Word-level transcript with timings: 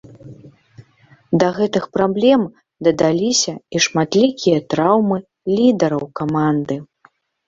Да 1.41 1.49
гэтых 1.57 1.83
праблем 1.97 2.41
дадаліся 2.87 3.53
і 3.77 3.81
шматлікія 3.87 4.57
траўмы 4.75 5.17
лідараў 5.57 6.03
каманды. 6.21 6.79